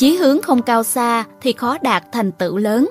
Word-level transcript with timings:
Chí 0.00 0.16
hướng 0.16 0.42
không 0.42 0.62
cao 0.62 0.82
xa 0.82 1.24
thì 1.40 1.52
khó 1.52 1.78
đạt 1.82 2.04
thành 2.12 2.32
tựu 2.32 2.56
lớn. 2.56 2.88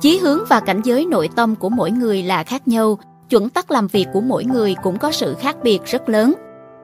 Chí 0.00 0.18
hướng 0.18 0.38
và 0.48 0.60
cảnh 0.60 0.80
giới 0.84 1.06
nội 1.06 1.28
tâm 1.36 1.56
của 1.56 1.68
mỗi 1.68 1.90
người 1.90 2.22
là 2.22 2.44
khác 2.44 2.68
nhau, 2.68 2.98
chuẩn 3.30 3.48
tắc 3.48 3.70
làm 3.70 3.86
việc 3.86 4.06
của 4.12 4.20
mỗi 4.20 4.44
người 4.44 4.76
cũng 4.82 4.98
có 4.98 5.12
sự 5.12 5.34
khác 5.34 5.56
biệt 5.62 5.80
rất 5.86 6.08
lớn. 6.08 6.34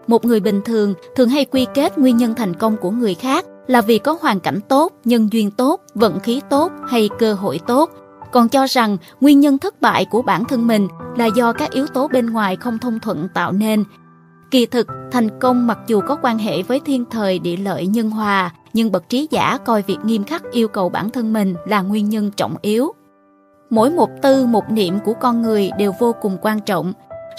Một 0.07 0.25
người 0.25 0.41
bình 0.41 0.61
thường 0.65 0.95
thường 1.17 1.29
hay 1.29 1.45
quy 1.45 1.67
kết 1.75 1.99
nguyên 1.99 2.17
nhân 2.17 2.35
thành 2.35 2.55
công 2.55 2.77
của 2.77 2.91
người 2.91 3.15
khác 3.15 3.45
là 3.67 3.81
vì 3.81 3.99
có 3.99 4.19
hoàn 4.21 4.41
cảnh 4.41 4.61
tốt, 4.69 4.93
nhân 5.05 5.29
duyên 5.33 5.51
tốt, 5.51 5.81
vận 5.95 6.21
khí 6.21 6.41
tốt 6.51 6.73
hay 6.89 7.09
cơ 7.19 7.35
hội 7.35 7.61
tốt, 7.67 7.91
còn 8.33 8.49
cho 8.49 8.67
rằng 8.67 8.97
nguyên 9.21 9.41
nhân 9.41 9.59
thất 9.59 9.81
bại 9.81 10.05
của 10.05 10.23
bản 10.23 10.45
thân 10.45 10.67
mình 10.67 10.89
là 11.17 11.27
do 11.27 11.53
các 11.53 11.71
yếu 11.71 11.87
tố 11.87 12.09
bên 12.09 12.31
ngoài 12.31 12.57
không 12.57 12.79
thông 12.79 13.01
thuận 13.01 13.29
tạo 13.35 13.53
nên. 13.53 13.85
Kỳ 14.51 14.67
thực, 14.67 14.87
thành 15.13 15.41
công 15.41 15.67
mặc 15.67 15.79
dù 15.87 16.01
có 16.09 16.17
quan 16.23 16.39
hệ 16.39 16.63
với 16.63 16.81
thiên 16.81 17.05
thời 17.11 17.39
địa 17.39 17.57
lợi 17.57 17.87
nhân 17.87 18.11
hòa, 18.11 18.51
nhưng 18.73 18.93
bậc 18.93 19.09
trí 19.09 19.29
giả 19.31 19.59
coi 19.65 19.83
việc 19.83 19.99
nghiêm 20.05 20.25
khắc 20.25 20.43
yêu 20.53 20.69
cầu 20.69 20.89
bản 20.89 21.11
thân 21.11 21.33
mình 21.33 21.55
là 21.67 21.81
nguyên 21.81 22.09
nhân 22.09 22.31
trọng 22.37 22.57
yếu. 22.63 22.93
Mỗi 23.71 23.91
một 23.91 24.11
tư 24.23 24.47
một 24.47 24.71
niệm 24.71 24.99
của 25.05 25.15
con 25.21 25.43
người 25.43 25.71
đều 25.79 25.93
vô 25.99 26.15
cùng 26.21 26.37
quan 26.43 26.61
trọng. 26.61 26.93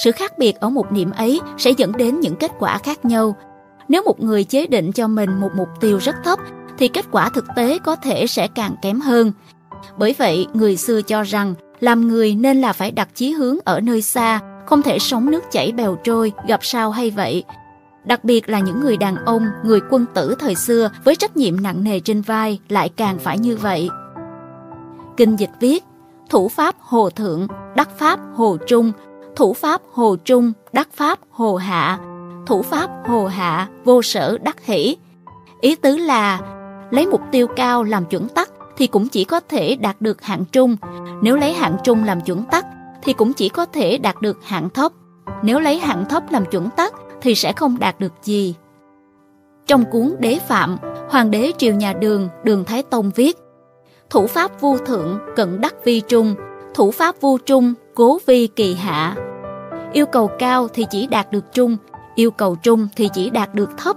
Sự 0.03 0.12
khác 0.12 0.38
biệt 0.38 0.59
ở 0.59 0.70
một 0.70 0.91
niệm 0.91 1.12
ấy 1.12 1.39
sẽ 1.58 1.72
dẫn 1.72 1.91
đến 1.98 2.20
những 2.20 2.36
kết 2.36 2.52
quả 2.59 2.77
khác 2.77 3.05
nhau. 3.05 3.36
Nếu 3.88 4.03
một 4.03 4.23
người 4.23 4.44
chế 4.44 4.67
định 4.67 4.91
cho 4.91 5.08
mình 5.08 5.39
một 5.39 5.49
mục 5.55 5.67
tiêu 5.80 5.98
rất 6.02 6.16
thấp 6.23 6.39
thì 6.77 6.88
kết 6.88 7.05
quả 7.12 7.30
thực 7.30 7.45
tế 7.55 7.80
có 7.80 7.95
thể 7.95 8.27
sẽ 8.27 8.48
càng 8.48 8.75
kém 8.81 9.00
hơn. 9.00 9.31
Bởi 9.98 10.16
vậy, 10.17 10.48
người 10.53 10.77
xưa 10.77 11.02
cho 11.02 11.23
rằng 11.23 11.53
làm 11.80 12.08
người 12.08 12.36
nên 12.36 12.61
là 12.61 12.73
phải 12.73 12.91
đặt 12.91 13.09
chí 13.16 13.31
hướng 13.31 13.58
ở 13.66 13.80
nơi 13.81 14.02
xa, 14.02 14.39
không 14.66 14.81
thể 14.81 15.00
sống 15.00 15.31
nước 15.31 15.52
chảy 15.52 15.72
bèo 15.72 15.95
trôi, 16.03 16.31
gặp 16.48 16.59
sao 16.63 16.91
hay 16.91 17.09
vậy. 17.09 17.44
Đặc 18.05 18.23
biệt 18.23 18.49
là 18.49 18.59
những 18.59 18.79
người 18.79 18.97
đàn 18.97 19.15
ông, 19.25 19.47
người 19.63 19.79
quân 19.89 20.05
tử 20.13 20.35
thời 20.39 20.55
xưa 20.55 20.89
với 21.03 21.15
trách 21.15 21.37
nhiệm 21.37 21.61
nặng 21.61 21.83
nề 21.83 21.99
trên 21.99 22.21
vai 22.21 22.59
lại 22.69 22.89
càng 22.89 23.19
phải 23.19 23.39
như 23.39 23.57
vậy. 23.57 23.89
Kinh 25.17 25.35
dịch 25.35 25.52
viết, 25.59 25.83
thủ 26.30 26.49
pháp 26.49 26.75
hồ 26.80 27.09
thượng, 27.09 27.47
đắc 27.75 27.89
pháp 27.97 28.19
hồ 28.35 28.58
trung, 28.67 28.91
thủ 29.35 29.53
pháp 29.53 29.81
hồ 29.91 30.16
trung, 30.25 30.53
đắc 30.73 30.88
pháp 30.93 31.19
hồ 31.30 31.55
hạ, 31.55 31.99
thủ 32.45 32.61
pháp 32.61 32.89
hồ 33.08 33.27
hạ, 33.27 33.67
vô 33.83 34.02
sở 34.02 34.38
đắc 34.41 34.65
hỷ. 34.65 34.97
Ý 35.61 35.75
tứ 35.75 35.97
là 35.97 36.39
lấy 36.91 37.08
mục 37.08 37.21
tiêu 37.31 37.47
cao 37.47 37.83
làm 37.83 38.05
chuẩn 38.05 38.27
tắc 38.27 38.49
thì 38.77 38.88
cũng 38.88 39.08
chỉ 39.08 39.23
có 39.23 39.39
thể 39.39 39.75
đạt 39.75 40.02
được 40.02 40.21
hạng 40.21 40.45
trung. 40.45 40.77
Nếu 41.21 41.36
lấy 41.36 41.53
hạng 41.53 41.77
trung 41.83 42.03
làm 42.03 42.21
chuẩn 42.21 42.43
tắc 42.43 42.65
thì 43.03 43.13
cũng 43.13 43.33
chỉ 43.33 43.49
có 43.49 43.65
thể 43.65 43.97
đạt 43.97 44.21
được 44.21 44.38
hạng 44.43 44.69
thấp. 44.69 44.91
Nếu 45.43 45.59
lấy 45.59 45.80
hạng 45.80 46.05
thấp 46.09 46.23
làm 46.31 46.45
chuẩn 46.45 46.69
tắc 46.69 46.93
thì 47.22 47.36
sẽ 47.36 47.53
không 47.53 47.80
đạt 47.80 48.00
được 48.00 48.14
gì. 48.23 48.55
Trong 49.67 49.86
cuốn 49.91 50.16
Đế 50.19 50.39
Phạm, 50.47 50.77
Hoàng 51.09 51.31
đế 51.31 51.52
triều 51.58 51.73
nhà 51.73 51.94
Đường, 51.94 52.30
Đường 52.44 52.66
Thái 52.66 52.83
Tông 52.83 53.11
viết 53.16 53.38
Thủ 54.09 54.27
pháp 54.27 54.61
vu 54.61 54.77
thượng, 54.77 55.19
cận 55.36 55.61
đắc 55.61 55.75
vi 55.86 56.02
trung, 56.02 56.36
thủ 56.73 56.92
pháp 56.92 57.22
vu 57.22 57.38
trung, 57.38 57.73
cố 57.95 58.19
vi 58.25 58.47
kỳ 58.47 58.73
hạ. 58.75 59.16
Yêu 59.94 60.05
cầu 60.05 60.30
cao 60.39 60.67
thì 60.67 60.86
chỉ 60.89 61.08
đạt 61.08 61.31
được 61.31 61.45
trung, 61.53 61.77
yêu 62.16 62.31
cầu 62.31 62.55
trung 62.64 62.88
thì 62.95 63.09
chỉ 63.14 63.30
đạt 63.30 63.55
được 63.55 63.69
thấp. 63.77 63.95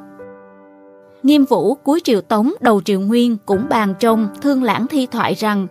Nghiêm 1.23 1.45
Vũ 1.45 1.75
cuối 1.75 2.01
triều 2.05 2.21
Tống 2.21 2.53
đầu 2.61 2.81
triều 2.85 3.01
Nguyên 3.01 3.37
cũng 3.47 3.67
bàn 3.69 3.95
trong 4.01 4.29
thương 4.43 4.63
lãng 4.63 4.87
thi 4.87 5.07
thoại 5.07 5.35
rằng 5.35 5.67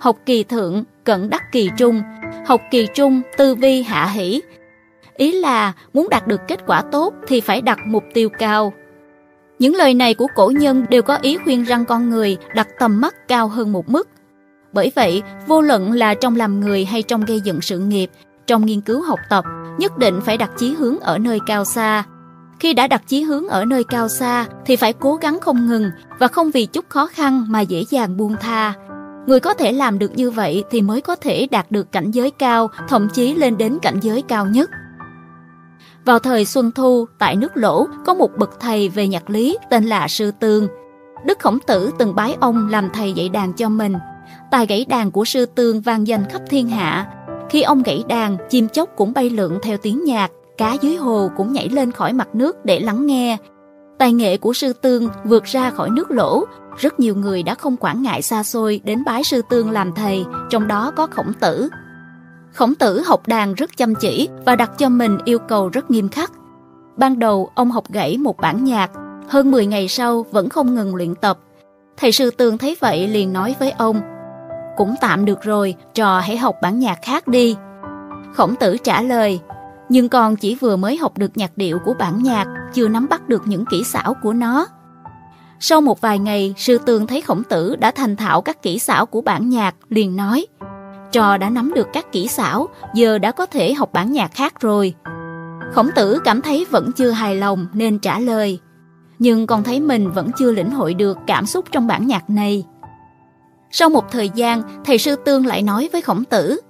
học 0.00 0.16
kỳ 0.26 0.44
thượng 0.44 0.84
cận 1.04 1.30
đắc 1.30 1.42
kỳ 1.52 1.70
trung, 1.76 2.02
học 2.46 2.60
kỳ 2.70 2.86
trung 2.94 3.22
tư 3.36 3.54
vi 3.54 3.82
hạ 3.82 4.06
hỷ. 4.06 4.40
Ý 5.16 5.32
là 5.32 5.72
muốn 5.94 6.08
đạt 6.10 6.26
được 6.26 6.40
kết 6.48 6.60
quả 6.66 6.82
tốt 6.92 7.14
thì 7.26 7.40
phải 7.40 7.60
đặt 7.60 7.78
mục 7.86 8.04
tiêu 8.14 8.28
cao. 8.38 8.72
Những 9.58 9.74
lời 9.74 9.94
này 9.94 10.14
của 10.14 10.26
cổ 10.34 10.52
nhân 10.56 10.86
đều 10.90 11.02
có 11.02 11.16
ý 11.16 11.38
khuyên 11.44 11.64
rằng 11.64 11.84
con 11.84 12.10
người 12.10 12.36
đặt 12.54 12.68
tầm 12.78 13.00
mắt 13.00 13.28
cao 13.28 13.48
hơn 13.48 13.72
một 13.72 13.88
mức. 13.88 14.08
Bởi 14.72 14.92
vậy, 14.94 15.22
vô 15.46 15.60
luận 15.60 15.92
là 15.92 16.14
trong 16.14 16.36
làm 16.36 16.60
người 16.60 16.84
hay 16.84 17.02
trong 17.02 17.24
gây 17.24 17.40
dựng 17.40 17.60
sự 17.60 17.78
nghiệp, 17.78 18.10
trong 18.46 18.66
nghiên 18.66 18.80
cứu 18.80 19.02
học 19.02 19.18
tập, 19.30 19.44
nhất 19.78 19.98
định 19.98 20.20
phải 20.20 20.36
đặt 20.36 20.50
chí 20.58 20.74
hướng 20.74 21.00
ở 21.00 21.18
nơi 21.18 21.38
cao 21.46 21.64
xa, 21.64 22.04
khi 22.60 22.74
đã 22.74 22.86
đặt 22.86 23.02
chí 23.06 23.22
hướng 23.22 23.48
ở 23.48 23.64
nơi 23.64 23.84
cao 23.84 24.08
xa 24.08 24.46
thì 24.66 24.76
phải 24.76 24.92
cố 24.92 25.16
gắng 25.16 25.40
không 25.40 25.66
ngừng 25.66 25.90
và 26.18 26.28
không 26.28 26.50
vì 26.50 26.66
chút 26.66 26.84
khó 26.88 27.06
khăn 27.06 27.44
mà 27.48 27.60
dễ 27.60 27.84
dàng 27.90 28.16
buông 28.16 28.36
tha. 28.40 28.74
Người 29.26 29.40
có 29.40 29.54
thể 29.54 29.72
làm 29.72 29.98
được 29.98 30.12
như 30.16 30.30
vậy 30.30 30.64
thì 30.70 30.82
mới 30.82 31.00
có 31.00 31.16
thể 31.16 31.46
đạt 31.50 31.70
được 31.70 31.92
cảnh 31.92 32.10
giới 32.10 32.30
cao, 32.30 32.70
thậm 32.88 33.08
chí 33.12 33.34
lên 33.34 33.58
đến 33.58 33.78
cảnh 33.82 34.00
giới 34.00 34.22
cao 34.22 34.46
nhất. 34.46 34.70
Vào 36.04 36.18
thời 36.18 36.44
Xuân 36.44 36.70
Thu, 36.72 37.06
tại 37.18 37.36
nước 37.36 37.56
Lỗ, 37.56 37.86
có 38.06 38.14
một 38.14 38.30
bậc 38.38 38.60
thầy 38.60 38.88
về 38.88 39.08
nhạc 39.08 39.30
lý 39.30 39.58
tên 39.70 39.84
là 39.84 40.08
Sư 40.08 40.30
Tương. 40.40 40.68
Đức 41.26 41.38
Khổng 41.38 41.58
Tử 41.66 41.90
từng 41.98 42.14
bái 42.14 42.36
ông 42.40 42.68
làm 42.70 42.88
thầy 42.92 43.12
dạy 43.12 43.28
đàn 43.28 43.52
cho 43.52 43.68
mình. 43.68 43.94
Tài 44.50 44.66
gãy 44.66 44.84
đàn 44.88 45.10
của 45.10 45.24
Sư 45.24 45.46
Tương 45.46 45.80
vang 45.80 46.06
danh 46.06 46.24
khắp 46.30 46.42
thiên 46.50 46.68
hạ. 46.68 47.06
Khi 47.50 47.62
ông 47.62 47.82
gãy 47.82 48.04
đàn, 48.08 48.36
chim 48.50 48.68
chóc 48.68 48.88
cũng 48.96 49.12
bay 49.12 49.30
lượn 49.30 49.58
theo 49.62 49.76
tiếng 49.76 50.04
nhạc, 50.04 50.30
cá 50.58 50.72
dưới 50.72 50.96
hồ 50.96 51.30
cũng 51.36 51.52
nhảy 51.52 51.68
lên 51.68 51.92
khỏi 51.92 52.12
mặt 52.12 52.28
nước 52.34 52.64
để 52.64 52.80
lắng 52.80 53.06
nghe. 53.06 53.36
Tài 53.98 54.12
nghệ 54.12 54.36
của 54.36 54.52
sư 54.52 54.72
tương 54.72 55.08
vượt 55.24 55.44
ra 55.44 55.70
khỏi 55.70 55.90
nước 55.90 56.10
lỗ, 56.10 56.44
rất 56.76 57.00
nhiều 57.00 57.14
người 57.14 57.42
đã 57.42 57.54
không 57.54 57.76
quản 57.76 58.02
ngại 58.02 58.22
xa 58.22 58.42
xôi 58.42 58.80
đến 58.84 59.04
bái 59.04 59.24
sư 59.24 59.42
tương 59.50 59.70
làm 59.70 59.92
thầy, 59.92 60.24
trong 60.50 60.68
đó 60.68 60.92
có 60.96 61.06
khổng 61.06 61.32
tử. 61.40 61.68
Khổng 62.54 62.74
tử 62.74 63.02
học 63.06 63.26
đàn 63.26 63.54
rất 63.54 63.76
chăm 63.76 63.94
chỉ 63.94 64.28
và 64.46 64.56
đặt 64.56 64.70
cho 64.78 64.88
mình 64.88 65.18
yêu 65.24 65.38
cầu 65.38 65.68
rất 65.68 65.90
nghiêm 65.90 66.08
khắc. 66.08 66.32
Ban 66.96 67.18
đầu 67.18 67.50
ông 67.54 67.70
học 67.70 67.84
gãy 67.92 68.18
một 68.18 68.36
bản 68.36 68.64
nhạc, 68.64 68.90
hơn 69.28 69.50
10 69.50 69.66
ngày 69.66 69.88
sau 69.88 70.26
vẫn 70.30 70.48
không 70.48 70.74
ngừng 70.74 70.94
luyện 70.94 71.14
tập. 71.14 71.38
Thầy 71.96 72.12
sư 72.12 72.30
tường 72.30 72.58
thấy 72.58 72.76
vậy 72.80 73.08
liền 73.08 73.32
nói 73.32 73.56
với 73.58 73.70
ông, 73.70 74.00
cũng 74.76 74.94
tạm 75.00 75.24
được 75.24 75.42
rồi, 75.42 75.74
trò 75.94 76.20
hãy 76.20 76.36
học 76.36 76.56
bản 76.62 76.78
nhạc 76.78 76.98
khác 77.02 77.28
đi. 77.28 77.56
Khổng 78.34 78.54
tử 78.60 78.76
trả 78.76 79.02
lời, 79.02 79.40
nhưng 79.88 80.08
con 80.08 80.36
chỉ 80.36 80.54
vừa 80.54 80.76
mới 80.76 80.96
học 80.96 81.18
được 81.18 81.36
nhạc 81.36 81.50
điệu 81.56 81.78
của 81.84 81.94
bản 81.98 82.22
nhạc, 82.22 82.46
chưa 82.74 82.88
nắm 82.88 83.06
bắt 83.08 83.28
được 83.28 83.42
những 83.46 83.64
kỹ 83.66 83.84
xảo 83.84 84.14
của 84.22 84.32
nó. 84.32 84.66
Sau 85.60 85.80
một 85.80 86.00
vài 86.00 86.18
ngày, 86.18 86.54
sư 86.56 86.78
tường 86.78 87.06
thấy 87.06 87.20
khổng 87.20 87.42
tử 87.44 87.76
đã 87.76 87.90
thành 87.90 88.16
thạo 88.16 88.42
các 88.42 88.62
kỹ 88.62 88.78
xảo 88.78 89.06
của 89.06 89.20
bản 89.20 89.48
nhạc, 89.48 89.74
liền 89.88 90.16
nói 90.16 90.46
Trò 91.14 91.36
đã 91.36 91.50
nắm 91.50 91.74
được 91.74 91.88
các 91.92 92.12
kỹ 92.12 92.28
xảo, 92.28 92.68
giờ 92.94 93.18
đã 93.18 93.32
có 93.32 93.46
thể 93.46 93.74
học 93.74 93.92
bản 93.92 94.12
nhạc 94.12 94.34
khác 94.34 94.60
rồi. 94.60 94.94
Khổng 95.72 95.90
tử 95.94 96.20
cảm 96.24 96.42
thấy 96.42 96.66
vẫn 96.70 96.92
chưa 96.96 97.10
hài 97.10 97.36
lòng 97.36 97.66
nên 97.72 97.98
trả 97.98 98.18
lời 98.18 98.58
Nhưng 99.18 99.46
còn 99.46 99.62
thấy 99.62 99.80
mình 99.80 100.10
vẫn 100.10 100.30
chưa 100.38 100.52
lĩnh 100.52 100.70
hội 100.70 100.94
được 100.94 101.18
cảm 101.26 101.46
xúc 101.46 101.64
trong 101.72 101.86
bản 101.86 102.06
nhạc 102.06 102.30
này. 102.30 102.64
Sau 103.70 103.88
một 103.88 104.10
thời 104.10 104.28
gian, 104.28 104.62
thầy 104.84 104.98
sư 104.98 105.16
tương 105.16 105.46
lại 105.46 105.62
nói 105.62 105.88
với 105.92 106.02
khổng 106.02 106.24
tử 106.24 106.60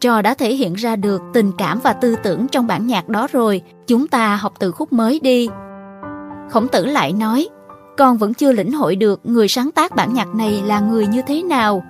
Trò 0.00 0.22
đã 0.22 0.34
thể 0.34 0.54
hiện 0.54 0.74
ra 0.74 0.96
được 0.96 1.22
tình 1.34 1.52
cảm 1.58 1.78
và 1.82 1.92
tư 1.92 2.16
tưởng 2.22 2.48
trong 2.48 2.66
bản 2.66 2.86
nhạc 2.86 3.08
đó 3.08 3.26
rồi, 3.32 3.62
chúng 3.86 4.08
ta 4.08 4.36
học 4.36 4.52
từ 4.58 4.72
khúc 4.72 4.92
mới 4.92 5.20
đi. 5.20 5.48
Khổng 6.50 6.68
tử 6.68 6.86
lại 6.86 7.12
nói, 7.12 7.48
con 7.98 8.16
vẫn 8.16 8.34
chưa 8.34 8.52
lĩnh 8.52 8.72
hội 8.72 8.96
được 8.96 9.20
người 9.24 9.48
sáng 9.48 9.70
tác 9.70 9.96
bản 9.96 10.14
nhạc 10.14 10.34
này 10.34 10.62
là 10.66 10.80
người 10.80 11.06
như 11.06 11.22
thế 11.26 11.42
nào. 11.42 11.84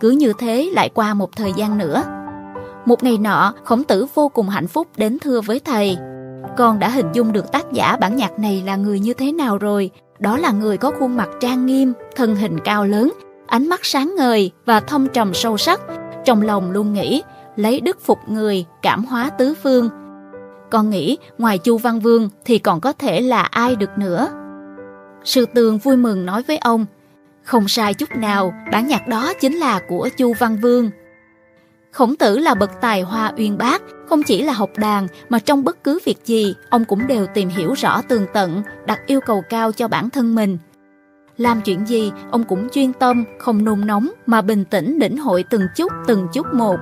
Cứ 0.00 0.10
như 0.10 0.32
thế 0.38 0.70
lại 0.72 0.88
qua 0.88 1.14
một 1.14 1.36
thời 1.36 1.52
gian 1.56 1.78
nữa. 1.78 2.02
Một 2.84 3.02
ngày 3.02 3.18
nọ, 3.18 3.54
khổng 3.64 3.84
tử 3.84 4.06
vô 4.14 4.28
cùng 4.28 4.48
hạnh 4.48 4.68
phúc 4.68 4.88
đến 4.96 5.18
thưa 5.18 5.40
với 5.40 5.60
thầy. 5.60 5.96
Con 6.56 6.78
đã 6.78 6.88
hình 6.88 7.06
dung 7.12 7.32
được 7.32 7.52
tác 7.52 7.72
giả 7.72 7.96
bản 8.00 8.16
nhạc 8.16 8.38
này 8.38 8.62
là 8.66 8.76
người 8.76 9.00
như 9.00 9.14
thế 9.14 9.32
nào 9.32 9.58
rồi. 9.58 9.90
Đó 10.18 10.38
là 10.38 10.50
người 10.50 10.76
có 10.76 10.92
khuôn 10.98 11.16
mặt 11.16 11.28
trang 11.40 11.66
nghiêm, 11.66 11.92
thân 12.16 12.36
hình 12.36 12.58
cao 12.64 12.84
lớn, 12.84 13.12
ánh 13.46 13.68
mắt 13.68 13.80
sáng 13.82 14.14
ngời 14.16 14.50
và 14.66 14.80
thâm 14.80 15.08
trầm 15.08 15.34
sâu 15.34 15.56
sắc, 15.56 15.80
trong 16.24 16.42
lòng 16.42 16.70
luôn 16.70 16.92
nghĩ 16.92 17.22
lấy 17.56 17.80
đức 17.80 18.00
phục 18.00 18.18
người, 18.28 18.64
cảm 18.82 19.04
hóa 19.04 19.30
tứ 19.30 19.54
phương. 19.62 19.88
Con 20.70 20.90
nghĩ 20.90 21.16
ngoài 21.38 21.58
Chu 21.58 21.78
Văn 21.78 22.00
Vương 22.00 22.30
thì 22.44 22.58
còn 22.58 22.80
có 22.80 22.92
thể 22.92 23.20
là 23.20 23.42
ai 23.42 23.76
được 23.76 23.98
nữa. 23.98 24.28
Sư 25.24 25.46
Tường 25.54 25.78
vui 25.78 25.96
mừng 25.96 26.26
nói 26.26 26.42
với 26.42 26.58
ông, 26.58 26.86
không 27.46 27.68
sai 27.68 27.94
chút 27.94 28.16
nào, 28.16 28.54
bản 28.72 28.86
nhạc 28.86 29.08
đó 29.08 29.32
chính 29.40 29.56
là 29.56 29.80
của 29.88 30.08
Chu 30.16 30.32
Văn 30.38 30.56
Vương. 30.56 30.90
Khổng 31.92 32.16
tử 32.16 32.38
là 32.38 32.54
bậc 32.54 32.70
tài 32.80 33.02
hoa 33.02 33.32
uyên 33.36 33.58
bác, 33.58 33.82
không 34.08 34.22
chỉ 34.22 34.42
là 34.42 34.52
học 34.52 34.70
đàn 34.76 35.06
mà 35.28 35.38
trong 35.38 35.64
bất 35.64 35.84
cứ 35.84 35.98
việc 36.04 36.18
gì, 36.24 36.54
ông 36.70 36.84
cũng 36.84 37.06
đều 37.06 37.26
tìm 37.34 37.48
hiểu 37.48 37.72
rõ 37.72 38.02
tường 38.02 38.26
tận, 38.32 38.62
đặt 38.86 39.00
yêu 39.06 39.20
cầu 39.20 39.42
cao 39.48 39.72
cho 39.72 39.88
bản 39.88 40.10
thân 40.10 40.34
mình. 40.34 40.58
Làm 41.36 41.60
chuyện 41.60 41.86
gì, 41.86 42.12
ông 42.30 42.44
cũng 42.44 42.68
chuyên 42.72 42.92
tâm, 42.92 43.24
không 43.38 43.64
nôn 43.64 43.86
nóng 43.86 44.10
mà 44.26 44.42
bình 44.42 44.64
tĩnh 44.64 44.98
lĩnh 45.00 45.18
hội 45.18 45.44
từng 45.50 45.66
chút 45.76 45.92
từng 46.06 46.28
chút 46.32 46.46
một. 46.54 46.76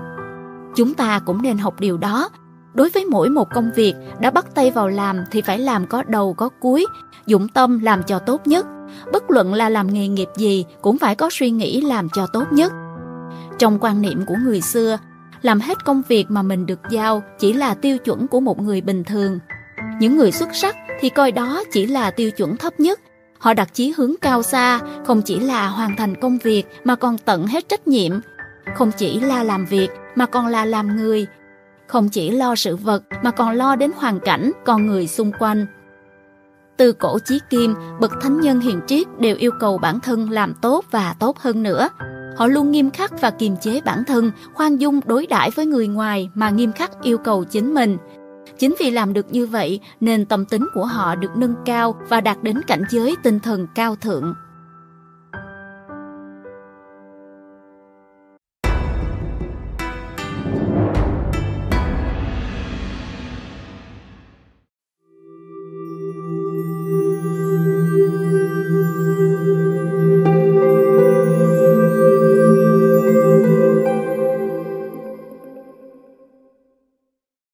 Chúng 0.76 0.94
ta 0.94 1.20
cũng 1.26 1.42
nên 1.42 1.58
học 1.58 1.80
điều 1.80 1.98
đó. 1.98 2.28
Đối 2.74 2.90
với 2.90 3.04
mỗi 3.04 3.28
một 3.28 3.48
công 3.54 3.70
việc 3.74 3.94
đã 4.20 4.30
bắt 4.30 4.46
tay 4.54 4.70
vào 4.70 4.88
làm 4.88 5.24
thì 5.30 5.42
phải 5.42 5.58
làm 5.58 5.86
có 5.86 6.02
đầu 6.02 6.34
có 6.34 6.48
cuối, 6.48 6.86
dụng 7.26 7.48
tâm 7.48 7.78
làm 7.78 8.02
cho 8.02 8.18
tốt 8.18 8.46
nhất. 8.46 8.66
Bất 9.12 9.30
luận 9.30 9.54
là 9.54 9.68
làm 9.68 9.92
nghề 9.92 10.08
nghiệp 10.08 10.28
gì 10.36 10.64
cũng 10.82 10.98
phải 10.98 11.14
có 11.14 11.28
suy 11.32 11.50
nghĩ 11.50 11.80
làm 11.80 12.08
cho 12.14 12.26
tốt 12.26 12.44
nhất. 12.52 12.72
Trong 13.58 13.78
quan 13.80 14.02
niệm 14.02 14.24
của 14.26 14.36
người 14.44 14.60
xưa, 14.60 14.98
làm 15.42 15.60
hết 15.60 15.84
công 15.84 16.02
việc 16.08 16.26
mà 16.28 16.42
mình 16.42 16.66
được 16.66 16.80
giao 16.90 17.22
chỉ 17.38 17.52
là 17.52 17.74
tiêu 17.74 17.98
chuẩn 17.98 18.26
của 18.26 18.40
một 18.40 18.60
người 18.60 18.80
bình 18.80 19.04
thường. 19.04 19.38
Những 20.00 20.16
người 20.16 20.32
xuất 20.32 20.48
sắc 20.52 20.76
thì 21.00 21.08
coi 21.08 21.32
đó 21.32 21.64
chỉ 21.72 21.86
là 21.86 22.10
tiêu 22.10 22.30
chuẩn 22.30 22.56
thấp 22.56 22.80
nhất 22.80 23.00
Họ 23.44 23.54
đặt 23.54 23.74
chí 23.74 23.92
hướng 23.96 24.14
cao 24.20 24.42
xa, 24.42 24.80
không 25.06 25.22
chỉ 25.22 25.40
là 25.40 25.68
hoàn 25.68 25.96
thành 25.96 26.20
công 26.20 26.38
việc 26.38 26.64
mà 26.84 26.96
còn 26.96 27.18
tận 27.18 27.46
hết 27.46 27.68
trách 27.68 27.88
nhiệm, 27.88 28.12
không 28.74 28.92
chỉ 28.96 29.20
là 29.20 29.42
làm 29.42 29.66
việc 29.66 29.88
mà 30.14 30.26
còn 30.26 30.46
là 30.46 30.64
làm 30.64 30.96
người, 30.96 31.26
không 31.86 32.08
chỉ 32.08 32.30
lo 32.30 32.54
sự 32.54 32.76
vật 32.76 33.02
mà 33.22 33.30
còn 33.30 33.50
lo 33.50 33.76
đến 33.76 33.90
hoàn 33.96 34.20
cảnh 34.20 34.52
con 34.64 34.86
người 34.86 35.06
xung 35.06 35.32
quanh. 35.38 35.66
Từ 36.76 36.92
cổ 36.92 37.18
chí 37.18 37.40
kim, 37.50 37.74
bậc 38.00 38.12
thánh 38.20 38.40
nhân 38.40 38.60
hiền 38.60 38.80
triết 38.86 39.06
đều 39.18 39.36
yêu 39.36 39.50
cầu 39.60 39.78
bản 39.78 40.00
thân 40.00 40.30
làm 40.30 40.54
tốt 40.54 40.84
và 40.90 41.14
tốt 41.18 41.38
hơn 41.38 41.62
nữa. 41.62 41.88
Họ 42.36 42.46
luôn 42.46 42.70
nghiêm 42.70 42.90
khắc 42.90 43.20
và 43.20 43.30
kiềm 43.30 43.56
chế 43.56 43.80
bản 43.80 44.04
thân, 44.04 44.30
khoan 44.54 44.80
dung 44.80 45.00
đối 45.06 45.26
đãi 45.26 45.50
với 45.50 45.66
người 45.66 45.88
ngoài 45.88 46.30
mà 46.34 46.50
nghiêm 46.50 46.72
khắc 46.72 47.02
yêu 47.02 47.18
cầu 47.18 47.44
chính 47.44 47.74
mình. 47.74 47.98
Chính 48.58 48.74
vì 48.78 48.90
làm 48.90 49.12
được 49.12 49.32
như 49.32 49.46
vậy 49.46 49.80
nên 50.00 50.26
tâm 50.26 50.44
tính 50.44 50.66
của 50.74 50.84
họ 50.84 51.14
được 51.14 51.36
nâng 51.36 51.54
cao 51.64 51.96
và 52.08 52.20
đạt 52.20 52.42
đến 52.42 52.60
cảnh 52.66 52.82
giới 52.90 53.16
tinh 53.22 53.40
thần 53.40 53.66
cao 53.74 53.96
thượng. 53.96 54.34